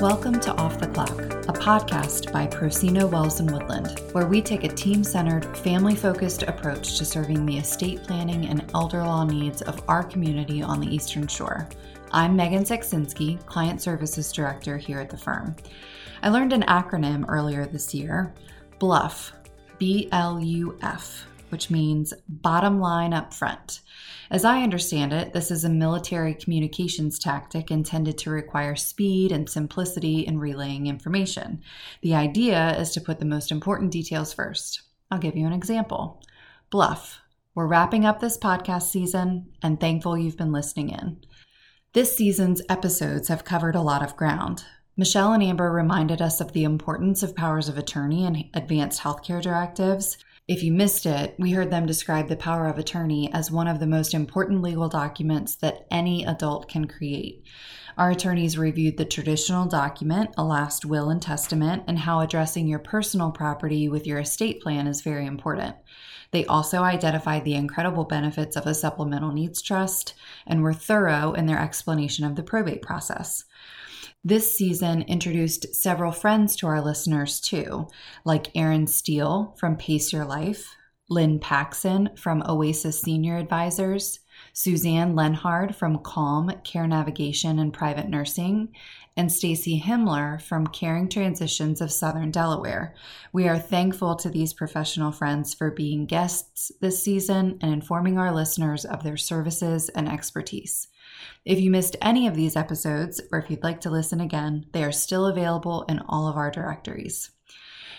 Welcome 0.00 0.38
to 0.42 0.52
Off 0.52 0.78
the 0.78 0.86
Clock, 0.86 1.10
a 1.10 1.52
podcast 1.52 2.32
by 2.32 2.46
Procino 2.46 3.10
Wells 3.10 3.40
and 3.40 3.50
Woodland, 3.50 4.00
where 4.12 4.28
we 4.28 4.40
take 4.40 4.62
a 4.62 4.68
team 4.68 5.02
centered, 5.02 5.44
family 5.56 5.96
focused 5.96 6.44
approach 6.44 6.98
to 6.98 7.04
serving 7.04 7.44
the 7.44 7.58
estate 7.58 8.04
planning 8.04 8.46
and 8.46 8.70
elder 8.74 9.02
law 9.02 9.24
needs 9.24 9.60
of 9.62 9.82
our 9.88 10.04
community 10.04 10.62
on 10.62 10.78
the 10.78 10.86
Eastern 10.86 11.26
Shore. 11.26 11.68
I'm 12.12 12.36
Megan 12.36 12.62
Seksinski, 12.62 13.44
Client 13.44 13.82
Services 13.82 14.30
Director 14.30 14.78
here 14.78 15.00
at 15.00 15.10
the 15.10 15.16
firm. 15.16 15.56
I 16.22 16.28
learned 16.28 16.52
an 16.52 16.62
acronym 16.62 17.24
earlier 17.26 17.66
this 17.66 17.92
year 17.92 18.32
BLUF, 18.78 19.32
B 19.78 20.08
L 20.12 20.38
U 20.38 20.78
F, 20.80 21.26
which 21.50 21.70
means 21.70 22.14
bottom 22.28 22.80
line 22.80 23.12
up 23.12 23.32
front. 23.32 23.80
As 24.30 24.44
I 24.44 24.62
understand 24.62 25.12
it, 25.12 25.32
this 25.32 25.50
is 25.50 25.64
a 25.64 25.70
military 25.70 26.34
communications 26.34 27.18
tactic 27.18 27.70
intended 27.70 28.18
to 28.18 28.30
require 28.30 28.76
speed 28.76 29.32
and 29.32 29.48
simplicity 29.48 30.26
in 30.26 30.38
relaying 30.38 30.86
information. 30.86 31.62
The 32.02 32.14
idea 32.14 32.78
is 32.78 32.90
to 32.92 33.00
put 33.00 33.20
the 33.20 33.24
most 33.24 33.50
important 33.50 33.90
details 33.90 34.34
first. 34.34 34.82
I'll 35.10 35.18
give 35.18 35.36
you 35.36 35.46
an 35.46 35.52
example. 35.52 36.22
Bluff. 36.70 37.22
We're 37.54 37.66
wrapping 37.66 38.04
up 38.04 38.20
this 38.20 38.36
podcast 38.38 38.84
season 38.84 39.48
and 39.62 39.80
thankful 39.80 40.18
you've 40.18 40.36
been 40.36 40.52
listening 40.52 40.90
in. 40.90 41.20
This 41.94 42.14
season's 42.14 42.62
episodes 42.68 43.28
have 43.28 43.44
covered 43.44 43.74
a 43.74 43.80
lot 43.80 44.02
of 44.02 44.16
ground. 44.16 44.64
Michelle 44.98 45.32
and 45.32 45.42
Amber 45.42 45.72
reminded 45.72 46.20
us 46.20 46.40
of 46.40 46.52
the 46.52 46.64
importance 46.64 47.22
of 47.22 47.34
powers 47.34 47.68
of 47.68 47.78
attorney 47.78 48.26
and 48.26 48.44
advanced 48.52 49.00
healthcare 49.00 49.40
directives. 49.40 50.18
If 50.48 50.62
you 50.62 50.72
missed 50.72 51.04
it, 51.04 51.34
we 51.38 51.52
heard 51.52 51.70
them 51.70 51.84
describe 51.84 52.28
the 52.28 52.36
power 52.36 52.68
of 52.68 52.78
attorney 52.78 53.30
as 53.34 53.50
one 53.50 53.68
of 53.68 53.80
the 53.80 53.86
most 53.86 54.14
important 54.14 54.62
legal 54.62 54.88
documents 54.88 55.54
that 55.56 55.86
any 55.90 56.24
adult 56.24 56.70
can 56.70 56.86
create. 56.86 57.44
Our 57.98 58.12
attorneys 58.12 58.56
reviewed 58.56 58.96
the 58.96 59.04
traditional 59.04 59.66
document, 59.66 60.30
a 60.38 60.44
last 60.44 60.86
will 60.86 61.10
and 61.10 61.20
testament, 61.20 61.82
and 61.86 61.98
how 61.98 62.20
addressing 62.20 62.66
your 62.66 62.78
personal 62.78 63.30
property 63.30 63.90
with 63.90 64.06
your 64.06 64.20
estate 64.20 64.62
plan 64.62 64.86
is 64.86 65.02
very 65.02 65.26
important. 65.26 65.76
They 66.30 66.46
also 66.46 66.78
identified 66.82 67.44
the 67.44 67.54
incredible 67.54 68.04
benefits 68.04 68.56
of 68.56 68.66
a 68.66 68.72
supplemental 68.72 69.32
needs 69.32 69.60
trust 69.60 70.14
and 70.46 70.62
were 70.62 70.72
thorough 70.72 71.34
in 71.34 71.44
their 71.44 71.60
explanation 71.60 72.24
of 72.24 72.36
the 72.36 72.42
probate 72.42 72.80
process. 72.80 73.44
This 74.24 74.56
season 74.56 75.02
introduced 75.02 75.76
several 75.76 76.10
friends 76.10 76.56
to 76.56 76.66
our 76.66 76.84
listeners 76.84 77.40
too, 77.40 77.86
like 78.24 78.56
Erin 78.56 78.88
Steele 78.88 79.54
from 79.60 79.76
Pace 79.76 80.12
Your 80.12 80.24
Life, 80.24 80.74
Lynn 81.08 81.38
Paxson 81.38 82.10
from 82.16 82.42
Oasis 82.48 83.00
Senior 83.00 83.36
Advisors, 83.36 84.18
Suzanne 84.52 85.14
Lenhard 85.14 85.76
from 85.76 85.98
Calm 85.98 86.50
Care 86.64 86.88
Navigation 86.88 87.60
and 87.60 87.72
Private 87.72 88.08
Nursing, 88.08 88.74
and 89.16 89.30
Stacy 89.30 89.80
Himmler 89.80 90.42
from 90.42 90.66
Caring 90.66 91.08
Transitions 91.08 91.80
of 91.80 91.92
Southern 91.92 92.32
Delaware. 92.32 92.96
We 93.32 93.46
are 93.46 93.58
thankful 93.58 94.16
to 94.16 94.30
these 94.30 94.52
professional 94.52 95.12
friends 95.12 95.54
for 95.54 95.70
being 95.70 96.06
guests 96.06 96.72
this 96.80 97.02
season 97.02 97.58
and 97.62 97.72
informing 97.72 98.18
our 98.18 98.34
listeners 98.34 98.84
of 98.84 99.04
their 99.04 99.16
services 99.16 99.88
and 99.90 100.08
expertise. 100.08 100.88
If 101.44 101.60
you 101.60 101.70
missed 101.70 101.96
any 102.02 102.26
of 102.26 102.34
these 102.34 102.56
episodes, 102.56 103.20
or 103.32 103.38
if 103.38 103.50
you'd 103.50 103.62
like 103.62 103.80
to 103.82 103.90
listen 103.90 104.20
again, 104.20 104.66
they 104.72 104.84
are 104.84 104.92
still 104.92 105.26
available 105.26 105.84
in 105.88 106.00
all 106.08 106.28
of 106.28 106.36
our 106.36 106.50
directories. 106.50 107.30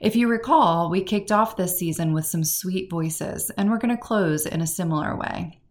If 0.00 0.16
you 0.16 0.28
recall, 0.28 0.90
we 0.90 1.02
kicked 1.02 1.30
off 1.30 1.56
this 1.56 1.78
season 1.78 2.12
with 2.12 2.26
some 2.26 2.44
sweet 2.44 2.90
voices, 2.90 3.50
and 3.50 3.70
we're 3.70 3.78
going 3.78 3.94
to 3.94 4.02
close 4.02 4.46
in 4.46 4.60
a 4.60 4.66
similar 4.66 5.16
way. 5.16 5.61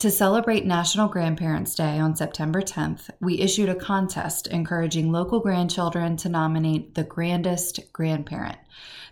To 0.00 0.10
celebrate 0.10 0.66
National 0.66 1.08
Grandparents 1.08 1.74
Day 1.74 1.98
on 1.98 2.16
September 2.16 2.60
10th, 2.60 3.08
we 3.18 3.40
issued 3.40 3.70
a 3.70 3.74
contest 3.74 4.46
encouraging 4.46 5.10
local 5.10 5.40
grandchildren 5.40 6.18
to 6.18 6.28
nominate 6.28 6.94
the 6.94 7.02
grandest 7.02 7.80
grandparent. 7.94 8.58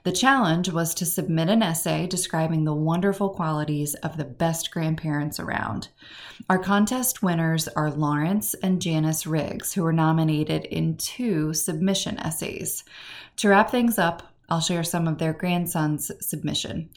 The 0.03 0.12
challenge 0.12 0.69
was 0.69 0.92
to 0.97 1.06
submit 1.06 1.48
an 1.48 1.62
essay 1.62 2.06
describing 2.06 2.64
the 2.64 2.75
wonderful 2.75 3.31
qualities 3.31 3.94
of 3.94 4.19
the 4.19 4.26
best 4.26 4.70
grandparents 4.72 5.41
around. 5.41 5.88
Our 6.50 6.59
contest 6.59 7.22
winners 7.22 7.66
are 7.69 7.91
Laurence 7.91 8.53
and 8.53 8.82
Janice 8.82 9.26
Riggs, 9.26 9.72
who 9.72 9.84
were 9.84 9.92
nominated 9.92 10.66
in 10.66 10.98
two 10.98 11.54
submission 11.54 12.19
essays. 12.19 12.84
To 13.36 13.48
wrap 13.48 13.70
things 13.70 13.98
up, 13.98 14.34
I'll 14.50 14.60
share 14.60 14.84
some 14.84 15.09
of 15.09 15.16
their 15.16 15.32
grandson's 15.32 16.12
submission. 16.20 16.91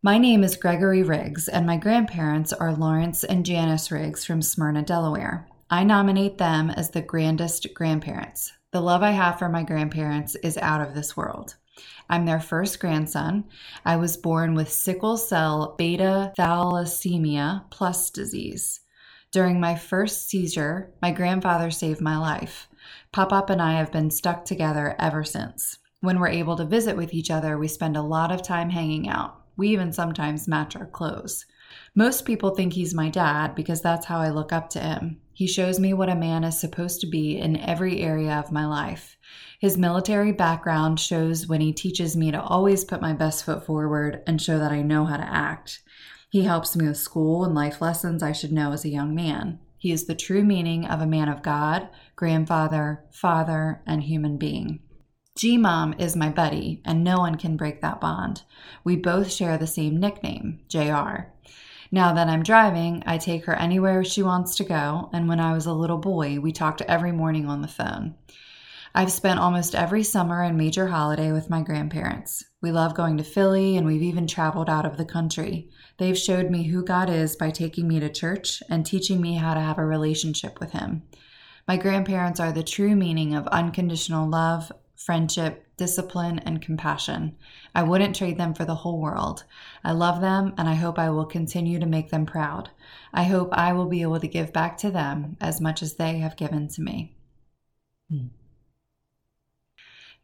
My 0.00 0.16
name 0.16 0.44
is 0.44 0.54
Gregory 0.54 1.02
Riggs, 1.02 1.48
and 1.48 1.66
my 1.66 1.76
grandparents 1.76 2.52
are 2.52 2.72
Laurence 2.72 3.24
and 3.24 3.44
Janice 3.44 3.90
Riggs 3.90 4.24
from 4.24 4.40
Smyrna, 4.40 4.82
Delaware. 4.82 5.48
I 5.70 5.82
nominate 5.82 6.38
them 6.38 6.70
as 6.70 6.90
the 6.90 7.02
grandest 7.02 7.66
grandparents. 7.74 8.52
The 8.70 8.80
love 8.80 9.02
I 9.02 9.10
have 9.10 9.40
for 9.40 9.48
my 9.48 9.64
grandparents 9.64 10.36
is 10.36 10.56
out 10.56 10.80
of 10.80 10.94
this 10.94 11.16
world. 11.16 11.56
I'm 12.08 12.26
their 12.26 12.38
first 12.38 12.78
grandson. 12.78 13.46
I 13.84 13.96
was 13.96 14.16
born 14.16 14.54
with 14.54 14.70
sickle 14.70 15.16
cell 15.16 15.74
beta 15.76 16.32
thalassemia 16.38 17.68
plus 17.70 18.10
disease. 18.10 18.78
During 19.32 19.58
my 19.58 19.74
first 19.74 20.28
seizure, 20.28 20.92
my 21.02 21.10
grandfather 21.10 21.72
saved 21.72 22.00
my 22.00 22.16
life. 22.16 22.68
Pop 23.10 23.32
Up 23.32 23.50
and 23.50 23.60
I 23.60 23.72
have 23.72 23.90
been 23.90 24.12
stuck 24.12 24.44
together 24.44 24.94
ever 25.00 25.24
since. 25.24 25.78
When 26.02 26.20
we're 26.20 26.28
able 26.28 26.54
to 26.54 26.64
visit 26.64 26.96
with 26.96 27.12
each 27.12 27.32
other, 27.32 27.58
we 27.58 27.66
spend 27.66 27.96
a 27.96 28.02
lot 28.02 28.30
of 28.30 28.44
time 28.44 28.70
hanging 28.70 29.08
out. 29.08 29.37
We 29.58 29.68
even 29.68 29.92
sometimes 29.92 30.48
match 30.48 30.76
our 30.76 30.86
clothes. 30.86 31.44
Most 31.94 32.24
people 32.24 32.50
think 32.50 32.72
he's 32.72 32.94
my 32.94 33.10
dad 33.10 33.54
because 33.54 33.82
that's 33.82 34.06
how 34.06 34.18
I 34.18 34.30
look 34.30 34.52
up 34.52 34.70
to 34.70 34.78
him. 34.78 35.20
He 35.34 35.46
shows 35.46 35.78
me 35.78 35.92
what 35.92 36.08
a 36.08 36.14
man 36.14 36.44
is 36.44 36.58
supposed 36.58 37.00
to 37.00 37.06
be 37.06 37.36
in 37.36 37.56
every 37.56 38.00
area 38.00 38.32
of 38.32 38.52
my 38.52 38.66
life. 38.66 39.16
His 39.58 39.76
military 39.76 40.32
background 40.32 41.00
shows 41.00 41.48
when 41.48 41.60
he 41.60 41.72
teaches 41.72 42.16
me 42.16 42.30
to 42.30 42.40
always 42.40 42.84
put 42.84 43.00
my 43.00 43.12
best 43.12 43.44
foot 43.44 43.66
forward 43.66 44.22
and 44.26 44.40
show 44.40 44.58
that 44.58 44.72
I 44.72 44.82
know 44.82 45.04
how 45.04 45.16
to 45.16 45.28
act. 45.28 45.82
He 46.30 46.42
helps 46.42 46.76
me 46.76 46.86
with 46.86 46.96
school 46.96 47.44
and 47.44 47.54
life 47.54 47.80
lessons 47.80 48.22
I 48.22 48.32
should 48.32 48.52
know 48.52 48.72
as 48.72 48.84
a 48.84 48.90
young 48.90 49.14
man. 49.14 49.58
He 49.76 49.92
is 49.92 50.06
the 50.06 50.14
true 50.14 50.44
meaning 50.44 50.86
of 50.86 51.00
a 51.00 51.06
man 51.06 51.28
of 51.28 51.42
God, 51.42 51.88
grandfather, 52.16 53.04
father, 53.10 53.82
and 53.86 54.02
human 54.02 54.36
being. 54.36 54.80
G 55.38 55.56
Mom 55.56 55.94
is 56.00 56.16
my 56.16 56.30
buddy, 56.30 56.82
and 56.84 57.04
no 57.04 57.18
one 57.18 57.36
can 57.36 57.56
break 57.56 57.80
that 57.80 58.00
bond. 58.00 58.42
We 58.82 58.96
both 58.96 59.30
share 59.30 59.56
the 59.56 59.68
same 59.68 60.00
nickname, 60.00 60.58
JR. 60.66 61.28
Now 61.92 62.12
that 62.12 62.26
I'm 62.26 62.42
driving, 62.42 63.04
I 63.06 63.18
take 63.18 63.44
her 63.44 63.54
anywhere 63.54 64.02
she 64.02 64.20
wants 64.20 64.56
to 64.56 64.64
go, 64.64 65.08
and 65.12 65.28
when 65.28 65.38
I 65.38 65.52
was 65.52 65.64
a 65.64 65.72
little 65.72 65.98
boy, 65.98 66.40
we 66.40 66.50
talked 66.50 66.80
every 66.80 67.12
morning 67.12 67.46
on 67.46 67.62
the 67.62 67.68
phone. 67.68 68.16
I've 68.96 69.12
spent 69.12 69.38
almost 69.38 69.76
every 69.76 70.02
summer 70.02 70.42
and 70.42 70.58
major 70.58 70.88
holiday 70.88 71.30
with 71.30 71.48
my 71.48 71.62
grandparents. 71.62 72.44
We 72.60 72.72
love 72.72 72.96
going 72.96 73.16
to 73.18 73.22
Philly, 73.22 73.76
and 73.76 73.86
we've 73.86 74.02
even 74.02 74.26
traveled 74.26 74.68
out 74.68 74.86
of 74.86 74.96
the 74.96 75.04
country. 75.04 75.70
They've 75.98 76.18
showed 76.18 76.50
me 76.50 76.64
who 76.64 76.84
God 76.84 77.08
is 77.08 77.36
by 77.36 77.50
taking 77.50 77.86
me 77.86 78.00
to 78.00 78.08
church 78.08 78.60
and 78.68 78.84
teaching 78.84 79.20
me 79.20 79.36
how 79.36 79.54
to 79.54 79.60
have 79.60 79.78
a 79.78 79.86
relationship 79.86 80.58
with 80.58 80.72
Him. 80.72 81.04
My 81.68 81.76
grandparents 81.76 82.40
are 82.40 82.50
the 82.50 82.64
true 82.64 82.96
meaning 82.96 83.36
of 83.36 83.46
unconditional 83.46 84.28
love, 84.28 84.72
friendship, 84.98 85.64
discipline, 85.76 86.40
and 86.40 86.60
compassion. 86.60 87.36
I 87.74 87.84
wouldn't 87.84 88.16
trade 88.16 88.36
them 88.36 88.52
for 88.52 88.64
the 88.64 88.74
whole 88.74 89.00
world. 89.00 89.44
I 89.84 89.92
love 89.92 90.20
them 90.20 90.52
and 90.58 90.68
I 90.68 90.74
hope 90.74 90.98
I 90.98 91.08
will 91.08 91.24
continue 91.24 91.78
to 91.78 91.86
make 91.86 92.10
them 92.10 92.26
proud. 92.26 92.70
I 93.14 93.22
hope 93.22 93.50
I 93.52 93.72
will 93.72 93.86
be 93.86 94.02
able 94.02 94.20
to 94.20 94.28
give 94.28 94.52
back 94.52 94.76
to 94.78 94.90
them 94.90 95.36
as 95.40 95.60
much 95.60 95.82
as 95.82 95.94
they 95.94 96.18
have 96.18 96.36
given 96.36 96.68
to 96.68 96.82
me. 96.82 97.14
Hmm. 98.10 98.26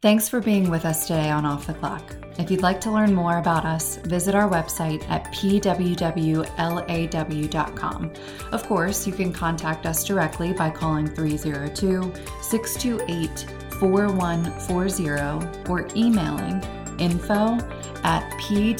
Thanks 0.01 0.27
for 0.29 0.41
being 0.41 0.69
with 0.69 0.85
us 0.85 1.07
today 1.07 1.29
on 1.31 1.45
Off 1.45 1.65
the 1.65 1.73
Clock. 1.73 2.15
If 2.37 2.51
you'd 2.51 2.61
like 2.61 2.81
to 2.81 2.91
learn 2.91 3.15
more 3.15 3.37
about 3.39 3.65
us, 3.65 3.95
visit 4.03 4.35
our 4.35 4.47
website 4.47 5.03
at 5.09 5.23
pwwlaw.com. 5.33 6.43
Of 8.51 8.67
course, 8.67 9.07
you 9.07 9.13
can 9.13 9.31
contact 9.33 9.85
us 9.85 10.03
directly 10.03 10.51
by 10.53 10.69
calling 10.69 11.07
302 11.07 12.13
628 12.41 13.64
4140 13.79 15.69
or 15.69 15.87
emailing 15.95 16.63
info 16.99 17.57
at 18.03 18.29
pwwlaw.com. 18.41 18.75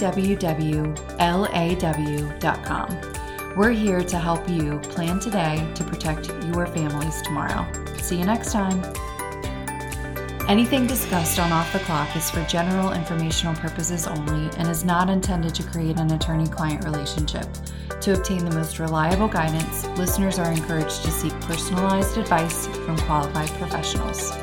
We're 3.56 3.72
here 3.72 4.04
to 4.04 4.18
help 4.20 4.50
you 4.50 4.80
plan 4.80 5.20
today 5.20 5.66
to 5.76 5.84
protect 5.84 6.28
your 6.46 6.68
families 6.68 7.22
tomorrow. 7.22 7.66
See 7.98 8.18
you 8.18 8.26
next 8.26 8.52
time. 8.52 8.84
Anything 10.48 10.86
discussed 10.86 11.40
on 11.40 11.52
Off 11.52 11.74
the 11.74 11.80
Clock 11.80 12.16
is 12.16 12.30
for 12.30 12.44
general 12.44 12.92
informational 12.94 13.56
purposes 13.56 14.06
only 14.06 14.56
and 14.58 14.68
is 14.68 14.86
not 14.86 15.10
intended 15.10 15.56
to 15.56 15.64
create 15.64 15.98
an 15.98 16.12
attorney 16.12 16.48
client 16.48 16.84
relationship. 16.84 17.48
To 18.02 18.14
obtain 18.14 18.46
the 18.46 18.52
most 18.52 18.78
reliable 18.78 19.28
guidance, 19.28 19.88
listeners 19.98 20.38
are 20.38 20.52
encouraged 20.52 21.04
to 21.04 21.10
seek 21.10 21.34
personalized 21.42 22.18
advice 22.18 22.68
from 22.68 22.96
qualified 23.00 23.50
professionals. 23.54 24.34